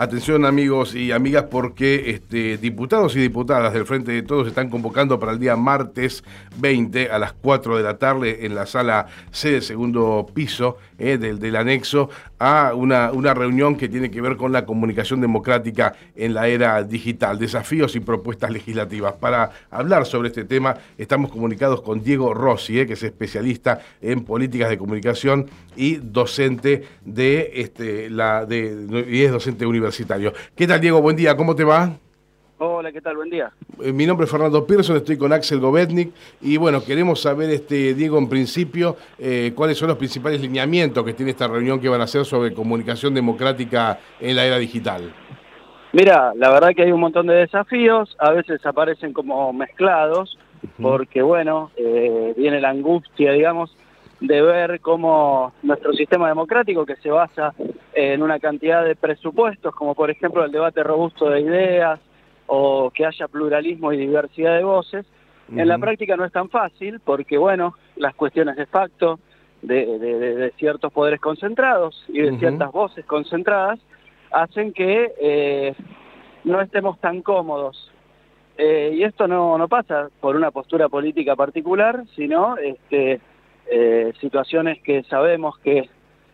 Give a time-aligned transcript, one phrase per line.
[0.00, 5.18] Atención amigos y amigas porque este, diputados y diputadas del Frente de Todos están convocando
[5.18, 6.22] para el día martes
[6.58, 11.18] 20 a las 4 de la tarde en la sala C del segundo piso eh,
[11.18, 15.96] del, del, anexo a una, una reunión que tiene que ver con la comunicación democrática
[16.14, 19.14] en la era digital, desafíos y propuestas legislativas.
[19.14, 24.22] Para hablar sobre este tema estamos comunicados con Diego Rossi, eh, que es especialista en
[24.22, 29.87] políticas de comunicación y docente de este, la de, y es docente universitario
[30.54, 31.00] ¿Qué tal, Diego?
[31.00, 31.90] Buen día, ¿cómo te va?
[32.58, 33.16] Hola, ¿qué tal?
[33.16, 33.50] Buen día.
[33.80, 37.94] Eh, mi nombre es Fernando Pearson, estoy con Axel Govetnik y bueno, queremos saber, este
[37.94, 42.02] Diego, en principio, eh, cuáles son los principales lineamientos que tiene esta reunión que van
[42.02, 45.10] a hacer sobre comunicación democrática en la era digital.
[45.94, 50.36] Mira, la verdad que hay un montón de desafíos, a veces aparecen como mezclados,
[50.82, 53.74] porque bueno, eh, viene la angustia, digamos,
[54.20, 57.54] de ver cómo nuestro sistema democrático, que se basa
[58.00, 61.98] en una cantidad de presupuestos, como por ejemplo el debate robusto de ideas
[62.46, 65.04] o que haya pluralismo y diversidad de voces,
[65.50, 69.18] en la práctica no es tan fácil porque, bueno, las cuestiones de facto
[69.62, 73.80] de, ciertos poderes concentrados y de ciertas voces concentradas
[74.30, 75.74] hacen que eh,
[76.44, 77.90] no estemos tan cómodos.
[78.58, 83.20] Eh, y esto no, no pasa por una postura política particular, sino este,
[83.70, 85.88] eh, situaciones que sabemos que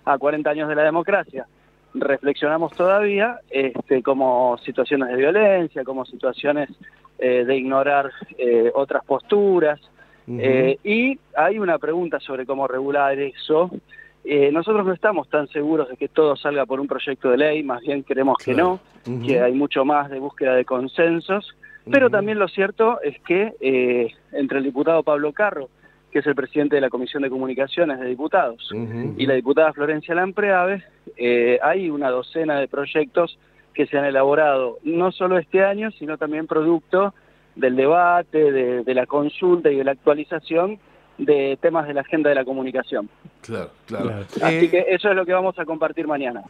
[0.04, 1.46] a 40 años de la democracia
[1.94, 6.70] reflexionamos todavía, este, como situaciones de violencia, como situaciones
[7.18, 9.80] eh, de ignorar eh, otras posturas.
[10.26, 13.70] y hay una pregunta sobre cómo regular eso.
[14.52, 17.82] nosotros no estamos tan seguros de que todo salga por un proyecto de ley, más
[17.82, 18.80] bien creemos que no,
[19.26, 21.54] que hay mucho más de búsqueda de consensos,
[21.90, 25.68] pero también lo cierto es que entre el diputado Pablo Carro
[26.14, 28.70] que es el presidente de la Comisión de Comunicaciones de Diputados,
[29.16, 30.84] y la diputada Florencia Lampreave,
[31.16, 33.36] eh, hay una docena de proyectos
[33.74, 37.14] que se han elaborado, no solo este año, sino también producto
[37.56, 38.52] del debate,
[38.84, 40.78] de la consulta y de la actualización
[41.18, 43.08] de temas de la agenda de la comunicación.
[43.40, 44.24] Claro, claro.
[44.42, 46.42] Así que eso es lo que vamos a compartir mañana.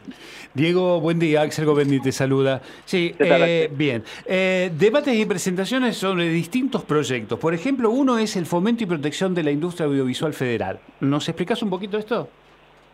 [0.53, 1.41] Diego, buen día.
[1.41, 2.61] Axel Govendi te saluda.
[2.85, 4.03] Sí, eh, bien.
[4.25, 7.37] Eh, debates y presentaciones sobre distintos proyectos.
[7.37, 10.79] Por ejemplo, uno es el fomento y protección de la industria audiovisual federal.
[11.01, 12.29] ¿Nos explicas un poquito esto?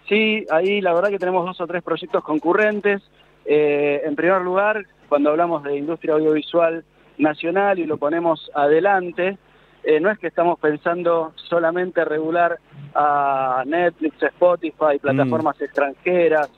[0.09, 3.01] Sí, ahí la verdad que tenemos dos o tres proyectos concurrentes.
[3.45, 6.83] Eh, en primer lugar, cuando hablamos de industria audiovisual
[7.17, 9.37] nacional y lo ponemos adelante,
[9.83, 12.59] eh, no es que estamos pensando solamente regular
[12.93, 15.63] a Netflix, Spotify, plataformas mm.
[15.63, 16.49] extranjeras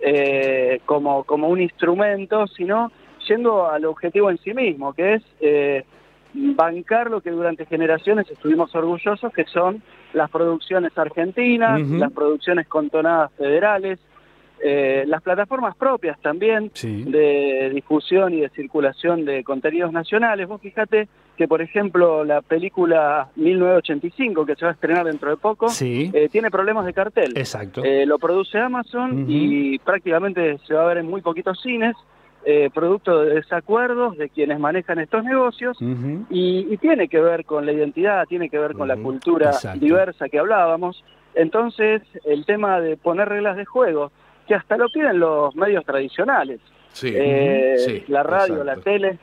[0.00, 2.92] eh, como, como un instrumento, sino
[3.26, 5.84] yendo al objetivo en sí mismo, que es eh,
[6.34, 9.82] bancar lo que durante generaciones estuvimos orgullosos, que son
[10.12, 13.98] las producciones argentinas, las producciones contonadas federales,
[14.58, 20.48] eh, las plataformas propias también de difusión y de circulación de contenidos nacionales.
[20.48, 25.36] Vos fíjate que, por ejemplo, la película 1985, que se va a estrenar dentro de
[25.36, 27.32] poco, eh, tiene problemas de cartel.
[27.36, 27.84] Exacto.
[27.84, 31.94] Eh, lo produce Amazon y prácticamente se va a ver en muy poquitos cines.
[32.72, 35.76] producto de desacuerdos de quienes manejan estos negocios
[36.30, 40.38] y, tiene que ver con la identidad, tiene que ver con la cultura diversa que
[40.38, 41.02] hablábamos.
[41.34, 44.12] Entonces, el tema de poner reglas de juego
[44.46, 46.60] que hasta lo piden los medios tradicionales.
[47.02, 49.18] Eh, la radio, la tele,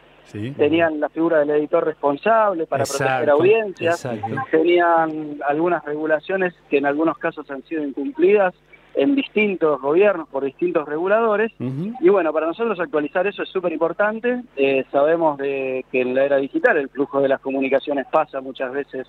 [0.57, 4.07] tenían la figura del editor responsable para proteger audiencias,
[4.51, 8.53] tenían algunas regulaciones que en algunos casos han sido incumplidas
[8.95, 11.51] en distintos gobiernos por distintos reguladores.
[11.59, 14.43] Y bueno, para nosotros actualizar eso es súper importante.
[14.55, 18.71] Eh, sabemos de que en la era digital el flujo de las comunicaciones pasa muchas
[18.71, 19.07] veces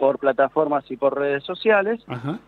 [0.00, 2.00] por plataformas y por redes sociales,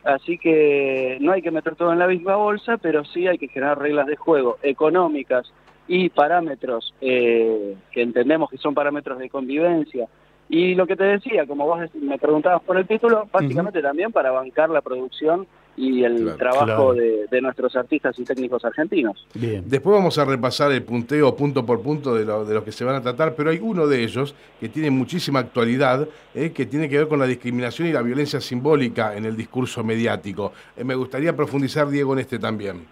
[0.04, 3.48] así que no hay que meter todo en la misma bolsa, pero sí hay que
[3.48, 5.52] generar reglas de juego económicas
[5.86, 10.08] y parámetros eh, que entendemos que son parámetros de convivencia.
[10.52, 14.30] Y lo que te decía, como vos me preguntabas por el título, básicamente también para
[14.32, 15.46] bancar la producción
[15.78, 19.26] y el trabajo De, nuestros artistas y técnicos argentinos.
[19.32, 19.64] Bien.
[19.66, 22.84] Después vamos a repasar el punteo punto por punto de lo, de lo que se
[22.84, 26.86] van a tratar, pero hay uno de ellos que tiene muchísima actualidad, eh, que tiene
[26.86, 30.52] que ver con la discriminación y la violencia simbólica en el discurso mediático.
[30.76, 32.86] Eh, me gustaría profundizar, Diego, en este también.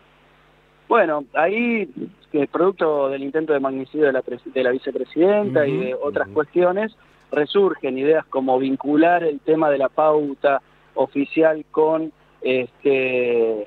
[0.89, 1.91] Bueno, ahí,
[2.33, 6.97] que producto del intento de magnicidio de la, de la vicepresidenta y de otras cuestiones,
[7.31, 10.63] resurgen ideas como vincular el tema de la pauta
[10.95, 12.13] oficial con
[12.43, 13.67] este,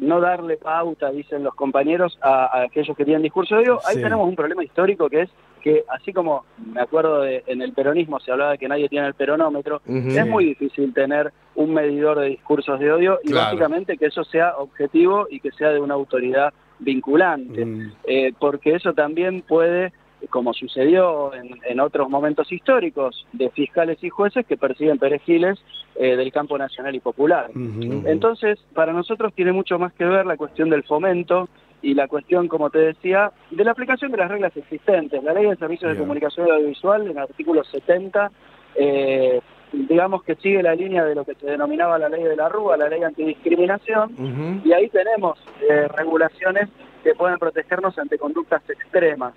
[0.00, 3.56] no darle pauta, dicen los compañeros, a, aquellos que tienen discurso.
[3.56, 5.30] De odio, ahí tenemos un problema histórico que es
[5.62, 9.06] que así como me acuerdo de, en el peronismo se hablaba de que nadie tiene
[9.06, 14.06] el peronómetro, es muy difícil tener un medidor de discursos de odio y básicamente que
[14.06, 17.66] eso sea objetivo y que sea de una autoridad vinculante,
[18.04, 19.94] eh, porque eso también puede
[20.30, 25.58] como sucedió en, otros momentos históricos, de fiscales y jueces que persiguen perejiles
[25.96, 27.50] eh, del campo nacional y popular.
[27.54, 31.48] Entonces, para nosotros tiene mucho más que ver la cuestión del fomento
[31.82, 35.22] y la cuestión, como te decía, de la aplicación de las reglas existentes.
[35.22, 38.30] La ley de servicios de comunicación audiovisual, en el artículo 70,
[38.76, 39.40] eh,
[39.72, 42.76] digamos que sigue la línea de lo que se denominaba la ley de la Rúa,
[42.76, 45.38] la ley antidiscriminación, y ahí tenemos
[45.68, 46.68] eh, regulaciones
[47.02, 49.34] que pueden protegernos ante conductas extremas.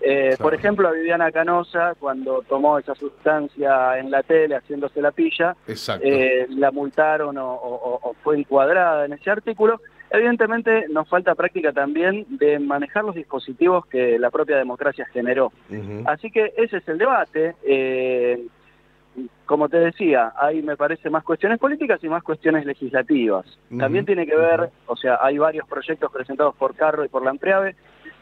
[0.00, 5.10] Eh, por ejemplo, a Viviana Canosa, cuando tomó esa sustancia en la tele haciéndose la
[5.10, 5.56] pilla,
[6.00, 9.80] eh, la multaron o, fue encuadrada en ese artículo.
[10.10, 15.52] Evidentemente nos falta práctica también de manejar los dispositivos que la propia democracia generó.
[16.06, 17.56] Así que ese es el debate.
[17.64, 18.46] Eh,
[19.44, 23.46] como te decía, hay me parece más cuestiones políticas y más cuestiones legislativas.
[23.76, 27.30] También tiene que ver, o sea, hay varios proyectos presentados por Carro y por la
[27.30, 27.74] Ampreave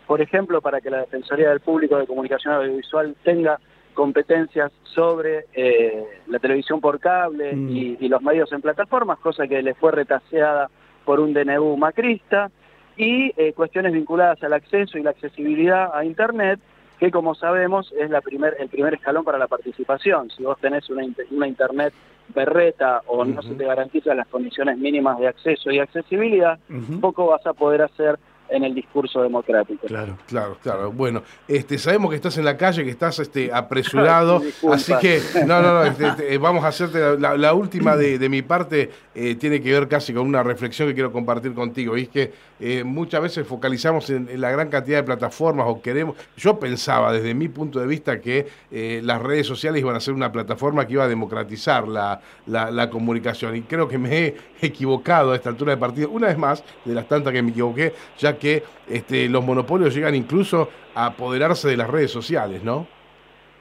[0.07, 3.59] por ejemplo, para que la Defensoría del Público de Comunicación Audiovisual tenga
[3.95, 7.77] competencias sobre eh, la televisión por cable mm.
[8.01, 10.71] y, los medios en plataformas, cosa que le fue retaseada
[11.05, 12.51] por un DNU macrista,
[12.97, 16.61] y eh, cuestiones vinculadas al acceso y la accesibilidad a Internet,
[16.99, 20.31] que como sabemos es la primer, el primer escalón para la participación.
[20.31, 21.93] Si vos tenés una, una Internet
[22.35, 26.59] berreta o no se te garantizan las condiciones mínimas de acceso y accesibilidad,
[27.01, 29.87] poco vas a poder hacer en el discurso democrático.
[29.87, 30.93] Claro, claro, claro.
[30.93, 35.63] Bueno, este, sabemos que estás en la calle, que estás este, apresurado, así que no,
[35.63, 39.61] no, no, este, este, eh, vamos a hacerte la, última de, mi parte, eh, tiene
[39.61, 43.21] que ver casi con una reflexión que quiero compartir contigo, y es que eh, muchas
[43.23, 47.81] veces focalizamos en, la gran cantidad de plataformas o queremos, yo pensaba desde mi punto
[47.81, 51.89] de vista que las redes sociales iban a ser una plataforma que iba a democratizar
[51.89, 56.29] la, la comunicación, y creo que me he equivocado a esta altura de partido, una
[56.29, 60.69] vez más, de las tantas que me equivoqué, ya que este, los monopolios llegan incluso
[60.95, 62.87] a apoderarse de las redes sociales, ¿no?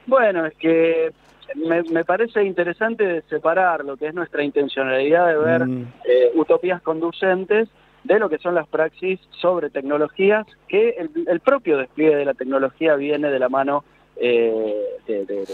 [0.06, 1.12] Bueno, es que
[1.54, 5.92] me, parece interesante separar lo que es nuestra intencionalidad de ver mm.
[6.04, 7.68] eh, utopías conducentes
[8.04, 10.96] de lo que son las praxis sobre tecnologías, que
[11.26, 13.84] el, propio despliegue de la tecnología viene de la mano
[14.16, 14.74] eh,
[15.06, 15.44] de,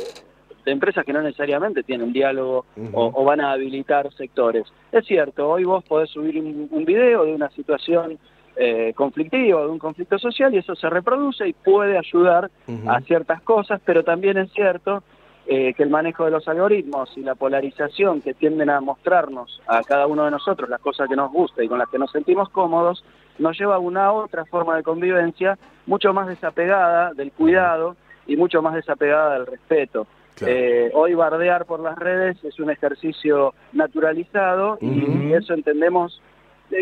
[0.66, 4.64] empresas que no necesariamente tienen diálogo o, van a habilitar sectores.
[4.92, 8.18] Es cierto, hoy vos podés subir un, un video de una situación
[8.56, 12.50] eh, conflictivo, de un conflicto social, y eso se reproduce y puede ayudar
[12.86, 15.02] a ciertas cosas, pero también es cierto
[15.46, 19.82] eh, que el manejo de los algoritmos y la polarización que tienden a mostrarnos a
[19.82, 22.48] cada uno de nosotros las cosas que nos gusta y con las que nos sentimos
[22.50, 23.04] cómodos,
[23.38, 27.96] nos lleva a una otra forma de convivencia mucho más desapegada del cuidado
[28.26, 30.06] y mucho más desapegada del respeto.
[30.46, 36.22] Eh, hoy bardear por las redes es un ejercicio naturalizado y eso entendemos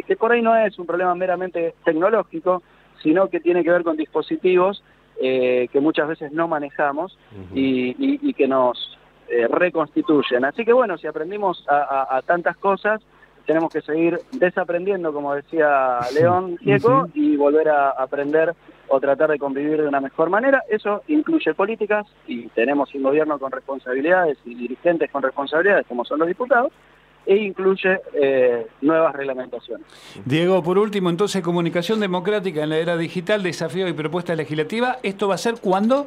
[0.06, 2.62] que por ahí no es un problema meramente tecnológico,
[3.02, 4.82] sino que tiene que ver con dispositivos
[5.22, 7.18] eh, que muchas veces no manejamos
[7.54, 8.98] y, que nos
[9.28, 10.44] eh, reconstituyen.
[10.46, 13.02] Así que bueno, si aprendimos a, tantas cosas,
[13.44, 18.54] tenemos que seguir desaprendiendo, como decía León Gieco, y volver a aprender
[18.88, 20.62] o tratar de convivir de una mejor manera.
[20.68, 26.20] Eso incluye políticas y tenemos un gobierno con responsabilidades y dirigentes con responsabilidades, como son
[26.20, 26.72] los diputados,
[27.26, 29.86] e incluye eh, nuevas reglamentaciones.
[30.24, 35.28] Diego, por último, entonces, comunicación democrática en la era digital, desafío y propuesta legislativa, ¿esto
[35.28, 36.06] va a ser cuándo?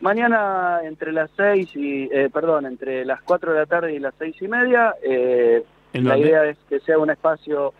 [0.00, 4.14] Mañana entre las seis y, eh, perdón, entre las cuatro de la tarde y las
[4.18, 7.72] seis y media, eh, la idea es que sea un espacio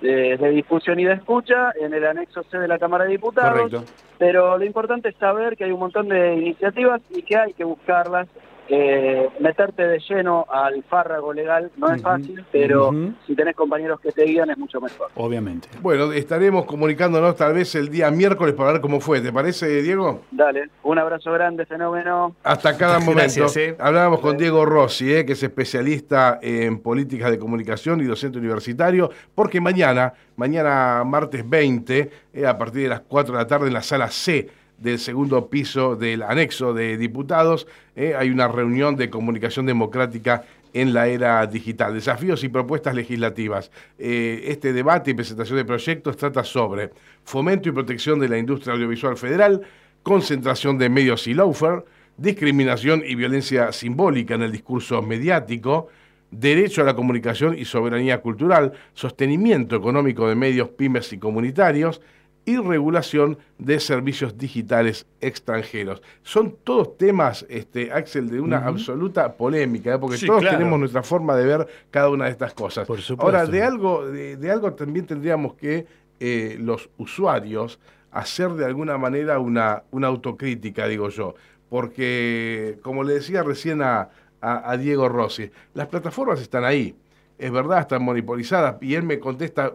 [0.00, 3.70] de, difusión y de escucha en el anexo C de la Cámara de Diputados.
[3.70, 3.84] Correcto.
[4.18, 7.64] Pero lo importante es saber que hay un montón de iniciativas y que hay que
[7.64, 8.28] buscarlas
[8.68, 12.92] eh, meterte de lleno al fárrago legal no es fácil, pero
[13.26, 15.08] si tenés compañeros que te guían es mucho mejor.
[15.14, 15.68] Obviamente.
[15.80, 19.20] Bueno, estaremos comunicándonos tal vez el día miércoles para ver cómo fue.
[19.20, 20.22] ¿Te parece, Diego?
[20.30, 22.34] Dale, un abrazo grande, fenómeno.
[22.42, 23.46] Hasta cada momento.
[23.56, 23.76] Eh.
[23.78, 29.10] Hablábamos con Diego Rossi, eh, que es especialista en políticas de comunicación y docente universitario,
[29.34, 32.10] porque mañana, mañana martes 20,
[32.46, 35.96] a partir de las 4 de la tarde en la sala C del segundo piso
[35.96, 37.66] del anexo de diputados.
[37.94, 41.94] Eh, hay una reunión de comunicación democrática en la era digital.
[41.94, 43.70] Desafíos y propuestas legislativas.
[43.98, 46.90] Eh, este debate y presentación de proyectos trata sobre
[47.24, 49.62] fomento y protección de la industria audiovisual federal,
[50.02, 51.84] concentración de medios y lawfare,
[52.18, 55.88] discriminación y violencia simbólica en el discurso mediático,
[56.30, 62.00] derecho a la comunicación y soberanía cultural, sostenimiento económico de medios pymes y comunitarios,
[62.46, 66.00] y regulación de servicios digitales extranjeros.
[66.22, 69.98] Son todos temas, este, Axel, de una absoluta polémica, ¿eh?
[69.98, 72.88] porque todos tenemos nuestra forma de ver cada una de estas cosas.
[73.18, 75.86] Ahora, de algo, de, algo también tendríamos que
[76.20, 77.80] eh, los usuarios
[78.12, 81.34] hacer de alguna manera una, una autocrítica, digo yo,
[81.68, 84.08] porque, como le decía recién a,
[84.40, 86.94] a Diego Rossi, las plataformas están ahí
[87.38, 88.76] es verdad, están monopolizadas.
[88.80, 89.74] Y él me contesta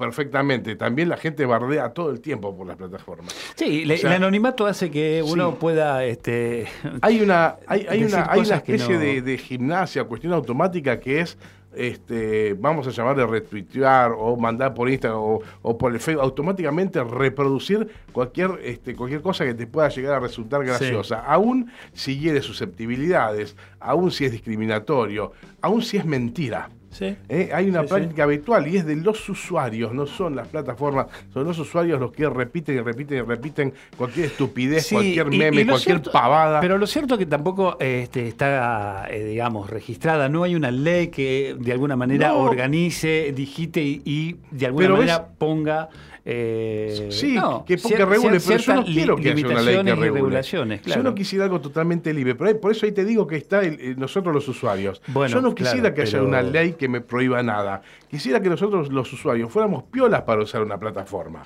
[0.00, 0.76] perfectamente.
[0.76, 3.36] También la gente bardea todo el tiempo por las plataformas.
[3.54, 6.04] Sí, el anonimato hace que uno pueda...
[6.04, 6.66] Este,
[7.02, 11.38] hay una, hay, hay una, hay una especie de, de, gimnasia, cuestión automática que es...
[11.72, 15.20] Este, vamos a llamarle retuitear o mandar por Instagram
[15.62, 20.18] o, por el Facebook, automáticamente reproducir cualquier, este, cualquier cosa que te pueda llegar a
[20.18, 25.30] resultar graciosa, aún si hiere susceptibilidades, aún si es discriminatorio,
[25.60, 26.70] aún si es mentira.
[27.00, 27.50] ¿Eh?
[27.52, 31.58] Hay una práctica habitual y es de los usuarios, no son las plataformas, son los
[31.58, 36.60] usuarios los que repiten y repiten y repiten cualquier estupidez, cualquier meme, cualquier pavada.
[36.60, 41.08] Pero lo cierto es que tampoco este, está, eh, digamos, registrada, no hay una ley
[41.08, 45.88] que de alguna manera organice, digite y, de alguna manera ponga
[46.24, 50.42] eh, sí, que, regule, pero yo no quiero que haya una ley que regule.
[50.42, 53.62] Yo no quisiera algo totalmente libre, pero por eso ahí te digo que está
[53.96, 55.00] nosotros los usuarios.
[55.28, 57.82] yo no quisiera que haya una ley que me prohíba nada.
[58.08, 61.42] Quisiera que nosotros los usuarios fuéramos piolas para usar una plataforma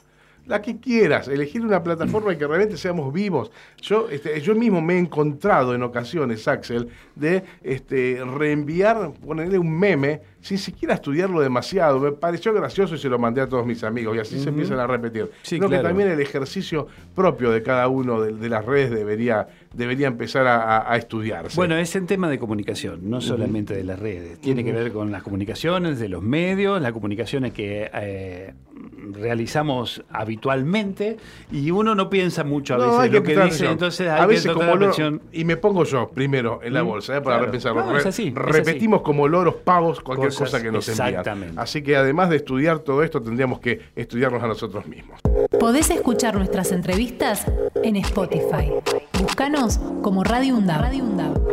[0.46, 3.50] la que quieras, elegir una plataforma y que realmente seamos vivos.
[3.80, 9.72] Yo, este, yo mismo me he encontrado en ocasiones, Axel, de este, reenviar, ponerle un
[9.72, 11.98] meme sin siquiera estudiarlo demasiado.
[11.98, 14.78] Me pareció gracioso y se lo mandé a todos mis amigos y así se empiezan
[14.78, 15.30] a repetir.
[15.48, 20.46] Creo que también el ejercicio propio de cada uno de, las redes debería, debería empezar
[20.46, 21.56] a, estudiarse.
[21.56, 24.38] Bueno, es en tema de comunicación, no solamente de las redes.
[24.38, 28.52] Tiene que ver con las comunicaciones de los medios, las comunicaciones que eh,
[29.12, 31.16] realizamos habitualmente
[31.50, 34.74] y uno no piensa mucho a veces lo que dice, entonces hay a veces como
[35.32, 37.20] y me pongo yo primero en la bolsa ¿eh?
[37.20, 37.84] para repensarlo.
[38.34, 41.58] repetimos como loros pavos cualquier cosa que nos envían.
[41.58, 45.20] Así que además de estudiar todo esto tendríamos que estudiarnos a nosotros mismos.
[45.58, 47.46] Podés escuchar nuestras entrevistas
[47.82, 48.72] en Spotify.
[49.20, 51.43] Búscanos como Radio Radio Undab.